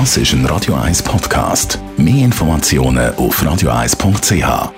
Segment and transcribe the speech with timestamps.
[0.00, 1.78] Das ist ein Radio 1 Podcast.
[1.96, 4.72] Mehr Informationen auf radio1.ch.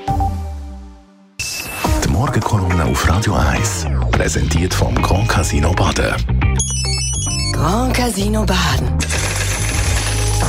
[2.04, 6.14] Die Morgenkolumne auf Radio 1 präsentiert vom Grand Casino Baden.
[7.54, 8.88] Grand Casino Baden.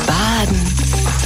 [0.05, 0.61] Baden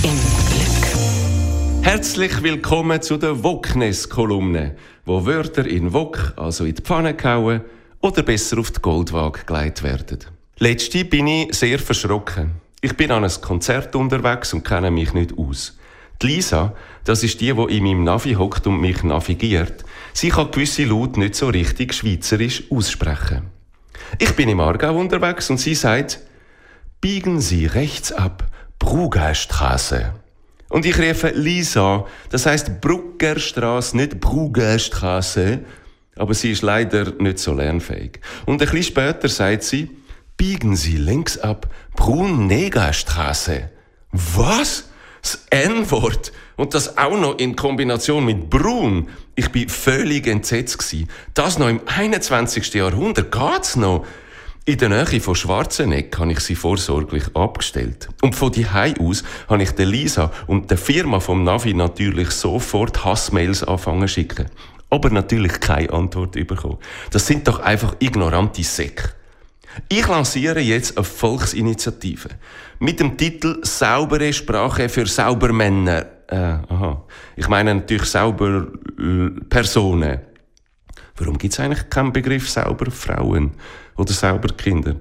[0.04, 0.20] im
[0.52, 1.82] Glück.
[1.82, 7.62] Herzlich willkommen zu der Woknes-Kolumne, wo Wörter in Wok, also in die Pfanne gehauen
[8.02, 10.20] oder besser auf die Goldwaage gelegt werden.
[10.60, 12.62] Letzte bin ich sehr verschrocken.
[12.84, 15.78] Ich bin an ein Konzert unterwegs und kenne mich nicht aus.
[16.20, 19.86] Die Lisa, das ist die, die in meinem Navi hockt und mich navigiert.
[20.14, 23.52] Sie kann gewisse Laute nicht so richtig schweizerisch aussprechen.
[24.18, 26.22] Ich bin im Aargau unterwegs und sie sagt,
[27.02, 28.48] biegen Sie rechts ab,
[28.80, 30.14] Brugerstraße.
[30.70, 35.60] Und ich rufe Lisa, das heißt Bruggerstraße, nicht Brugerstraße.
[36.16, 38.20] Aber sie ist leider nicht so lernfähig.
[38.46, 39.90] Und ein bisschen später sagt sie,
[40.38, 43.70] biegen Sie links ab, Brunnegerstraße.
[44.12, 44.90] Was?
[45.22, 46.32] Das N-Wort.
[46.58, 49.08] Und das auch noch in Kombination mit Brun.
[49.36, 51.10] Ich bin völlig entsetzt gewesen.
[51.34, 52.74] Das noch im 21.
[52.74, 54.06] Jahrhundert geht's noch.
[54.66, 58.10] In der Nähe von Schwarzenegg habe ich sie vorsorglich abgestellt.
[58.22, 63.04] Und von die aus habe ich der Lisa und der Firma vom Navi natürlich sofort
[63.04, 64.46] Hassmails anfangen zu schicken.
[64.92, 66.78] Aber natürlich keine Antwort bekommen.
[67.10, 69.14] Das sind doch einfach ignorante Säcke.
[69.90, 72.30] Ich lanciere jetzt eine Volksinitiative
[72.80, 76.06] mit dem Titel Saubere Sprache für Saubermänner.
[76.28, 77.04] Äh, aha.
[77.36, 78.68] Ich meine natürlich sauber
[79.00, 80.20] äh, Personen.
[81.18, 83.52] Warum gibt es eigentlich keinen Begriff sauber Frauen
[83.98, 84.96] oder sauber Kinder?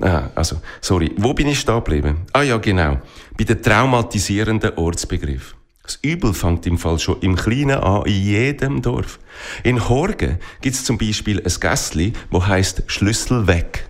[0.00, 2.18] Ah, also, sorry, wo bin ich stehen geblieben?
[2.32, 2.98] Ah ja, genau,
[3.36, 5.54] bei dem traumatisierenden Ortsbegriff.
[5.82, 9.18] Das Übel fängt im Fall schon im Kleinen an, in jedem Dorf.
[9.62, 13.88] In Horgen gibt es zum Beispiel ein Gässli, wo heißt Schlüssel weg.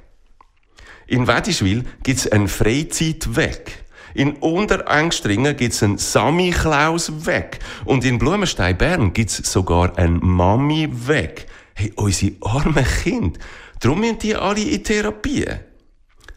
[1.06, 3.84] In Wedischwil gibt es ein Freizeitweg.
[4.14, 7.58] In Unterengstringen gibt es ein Sami Klaus weg.
[7.84, 11.46] Und in Blumenstein Bern gibt es sogar ein Mami weg.
[11.74, 13.38] Hey, unsere armen Kinder.
[13.80, 15.46] Darum müssen die alle in Therapie.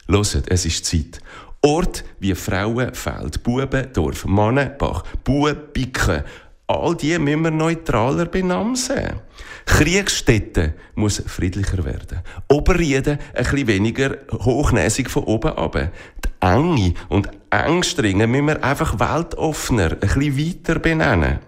[0.07, 1.19] Hört, es ist Zeit.
[1.61, 6.23] Ort wie Frauenfeld, Bubendorf, Mannenbach, Bubiken,
[6.69, 9.19] all die müssen wir neutraler benamsen.
[9.65, 12.19] Kriegsstätte muss friedlicher werden.
[12.47, 15.75] Oberrieden ein bisschen weniger hochnäsig von oben ab.
[15.75, 21.39] Die Enge und Engstringe müssen wir einfach weltoffener, ein bisschen weiter benennen.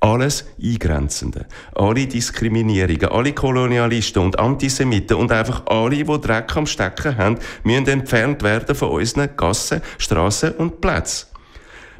[0.00, 7.16] Alles Eingrenzende, alle Diskriminierungen, alle Kolonialisten und Antisemiten und einfach alle, die Dreck am Stecken
[7.16, 11.31] haben, müssen entfernt werden von unseren Gassen, Strassen und Plätzen.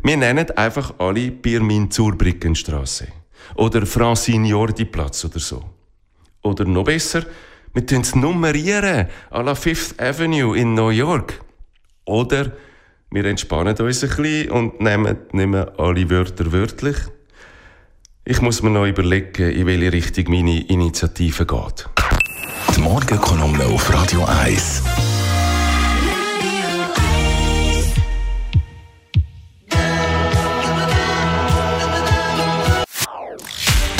[0.05, 3.07] Wir nennen einfach alle Birmin Zurbrickenstraße.
[3.55, 5.63] Oder Francine Jordi Platz oder so.
[6.43, 7.25] Oder noch besser,
[7.73, 11.41] wir tun es nummerieren, à la Fifth Avenue in New York.
[12.05, 12.53] Oder
[13.11, 16.97] wir entspannen uns ein bisschen und nehmen nicht mehr alle Wörter wörtlich.
[18.25, 21.89] Ich muss mir noch überlegen, in welche Richtung meine Initiative geht.
[22.77, 24.83] Die Morgenkolumne auf Radio 1.